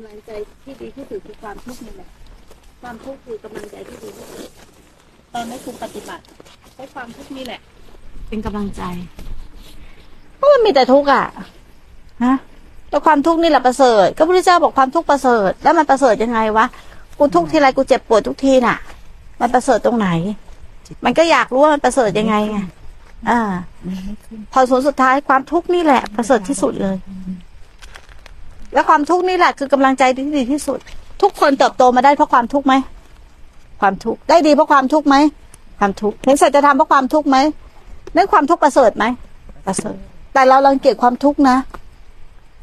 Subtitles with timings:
[0.00, 0.30] ำลังใจ
[0.62, 2.08] ที่ดีที่สุดคือความทุกข์นี่แหละ
[2.82, 4.50] ความทุกข์คือกำลังใจที่ดีที่สุด
[5.34, 6.22] ตอนนี้คุณปฏิบัติ
[6.74, 7.60] ใช้ความทุกข์นี่แหละ
[8.28, 8.82] เป็นกำลังใจ
[10.40, 11.24] ก็มันมีแต่ทุกข์อะ
[12.24, 12.34] ฮะ
[12.90, 16.66] แล้วความทุกข์นี่แหละประเสริฐ ก็พระพุทธเจ้าบอกความทุกข์ประเสริฐ แล้วมันประเสริฐยังไงวะ
[17.18, 18.76] กูทุกข์ทีไรกูเจ็บปวดทุกทีน่ะ
[19.40, 20.08] มันประเสริฐตรงไหน
[21.04, 22.58] มันก็อยากรู้ว่ามันประเสริฐยังไงไง
[23.30, 23.40] อ่า
[24.52, 26.96] พอผลสุดท้ายความทุกข์นี่แหละ ประเสริฐที่สุดเลย
[28.72, 30.78] แล้วความทุกข์นี่แหละคือกำลังใจที่ดีที่สุด
[31.22, 32.74] ทุกคนเติบโตมาได้เพราะความทุกข์ไหม
[33.80, 35.16] ความทุกข์ได้ดีเพราะความทุกข์ไหม
[35.78, 37.36] ความทุกข์เห็นสัจธรรมเพราะความทุกข์ไหม
[38.16, 39.04] นั่นความทุกข์ประเสริฐไหม
[39.66, 39.96] ประเสริฐ
[40.32, 41.56] แต่เรารังเกียจความทุกข์นะ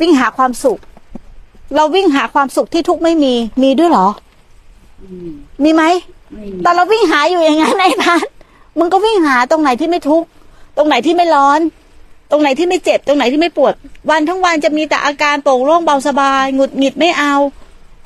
[0.00, 0.78] วิ่งหาความสุข
[1.74, 4.08] เราวิ่งหาความสุขที่ทุกข์ไม่มี มีด้วยเหรอ
[5.64, 5.82] มีไหม
[6.32, 8.26] ไม่มีแต่เราวิ่งหาอยู่อย่างนั้นไอ้พัน
[8.78, 10.26] มึงก็วิ่งหาตรงไหนที่ไม่ทุกข์
[10.76, 11.83] ตรงไหนที่ไม่ร้อนต
[12.34, 13.74] รงไหนที่ไม่เจ็บตรงไหนที่ไม่ปวด
[14.10, 17.34] วันทั้งวันจะมีแต่อาการโปร่งโล่งเบาสบายหงุดหงิดไม่เอา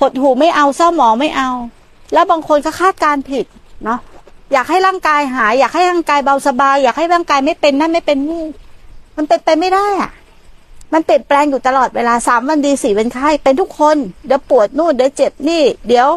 [0.00, 1.50] หดหูไม่เอาเศร้าหมองไม่เอา
[2.12, 3.46] แล้วบางคนก็คาดการผิด
[3.84, 4.00] เนาะ
[4.52, 8.44] อยากให้ร่างกายหาย อยากให้ร่างกายเบาสบาย อยากให้ร่างกายไม่เป็นนั่นไม่เป็นนี่
[9.16, 10.10] มันเป็นไปไม่ได้อะ
[10.92, 13.96] มันเปลี่ยนแปลงอยู่ตลอดเวลาสามวันดีสี่เป็นไข้เป็นทุกคน
[14.26, 16.08] เดี๋ยวปวดนู่นเดี๋ยวเจ็บนี่ เดี๋ยว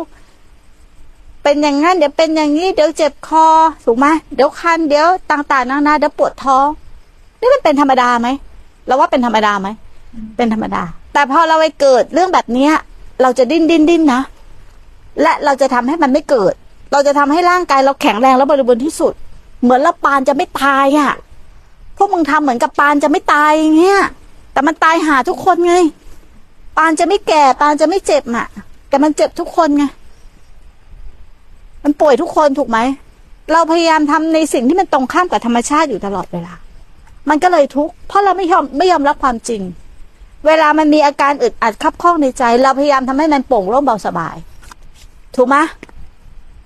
[1.43, 3.45] เป็นอย่างนั้นเดี๋ยวเป็นอย่างนี้เดี๋ยวเจ็บคอ
[3.85, 6.67] ถูกไหมเดี๋ยวคันเดี๋ยวต่างๆนานาเดี๋ยวปวดท้อง
[7.39, 8.27] นี่มันเป็นธรรมดาไหม
[8.87, 9.67] เราว่าเป็นธรรมดาไหม
[10.37, 12.73] เป็นธรรมดา แต่พอเราไปเกิดเรื่องแบบเนี้ย
[13.21, 14.21] เราจะดิ้นดิ้นดิ้นนะ
[15.21, 16.53] และเราจะทำให้มันไม่เกิด
[16.91, 19.13] เราจะทำให้ร่างกายเราแข็งแรงและบริบูรณ์ที่สุด
[19.61, 21.11] เหมือนเราปานจะไม่ตายอะ่ะ
[21.97, 24.01] พวกมึงทำเหมือนกับปานจะไม่ตายอย่างเงี้ย
[24.53, 25.75] แต่มันตายหาทุกคนไง
[26.77, 28.47] ปานจะไม่แก่ ปานจะไม่เจ็บอะ
[28.89, 29.83] แต่มันเจ็บทุกคนไง
[31.83, 32.79] มันป่วยทุกคนถูกไหม
[33.51, 36.53] เราพยายามทำในสิ่งที่มันตรงข้ามกับธรรมชาติอยู่ตลอดเวลา
[37.29, 39.61] มันก็เลยทุกข์เพราะเราไม่ยอมไม่ยอมรับความจริง
[40.45, 44.35] เวลามันมีอาการอึดอัดคับข้องในใจ เราพยายามทำให้มันโป่งโล่งเบาสบาย
[45.35, 45.57] ถูกไหม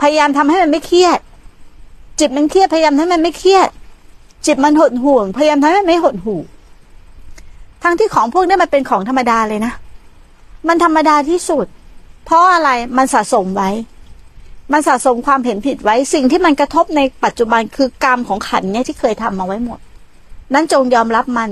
[0.02, 1.20] พยายามทำให้มันไม่เครียด
[2.20, 3.70] จิตมันเครียดพยายามทำให้มันไม่เครียด
[4.46, 6.42] จิตมันหดห่วง พยายามทำให้มันไม่หดหู่
[7.84, 9.74] ทั้งที่ของพวกนี้มันเป็นของธรรมดาเลยนะ
[10.68, 11.66] มันธรรมดาที่สุด
[12.26, 13.70] เพราะอะไรมันสะสมไว้
[14.74, 19.80] มันสะสมความเห็นผิดไว้สิ่งที่มันกระทบในปัจจุบันคือกรรมของขันเนี่ยที่เคยทำมาไว้หมด
[20.54, 21.52] นั้นจงยอมรับมัน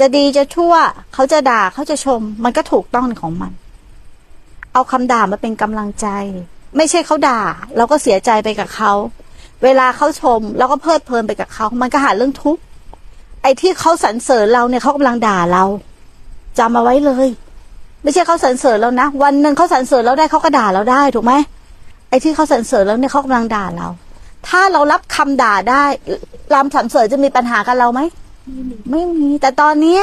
[0.00, 0.74] จะดีจะชั่ว
[1.14, 3.52] เขาจะด่าเขาจะชม มันก็ถูกต้องของมัน
[4.72, 6.06] เอาคำด่ามาเป็นกำลังใจ
[6.76, 7.40] ไม่ใช่เขาด่า
[7.76, 8.92] เราก็เสียใจไปกับเขา
[9.64, 12.62] เวลาเขาชมเราก็เพลิดเพลินไปกับเขา มันก็หาเรื่องทุกข์
[13.42, 15.64] ไอ้ที่เขาสรรเสริญเราเนี่ยเขากำลังด่าเรา
[16.58, 17.28] จำมาไว้เลย
[18.02, 21.32] ไม่ใช่เขาสรรเสริญเรานะวันหนึ่งเขาสรรเสริญเราได้เขาก็ด่าเราได้ถูกไหม
[22.08, 23.88] ไอ้ที่เขาสรรเสริญแล้วเนี่ยเขากำลังด่าเรา
[24.48, 25.84] ถ้าเรารับคำด่าได้
[26.54, 28.00] รำสรรเสริญจะมีปัญหากับเราไหม
[28.90, 30.02] ไม่มีแต่ตอนเนี้ย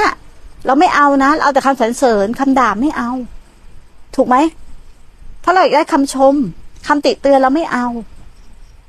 [0.66, 3.12] เราไม่เอานะเราเอาแต่คำสรรเสริญคำด่าไม่เอา
[4.16, 4.36] ถูกไหม
[5.44, 6.34] ถ้าเราอยากได้คำชม
[6.88, 7.86] คำติเตือนเราไม่เอา